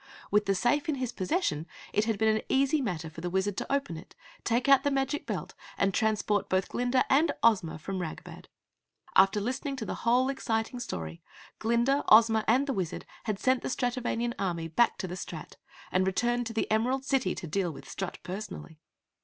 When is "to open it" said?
3.57-4.15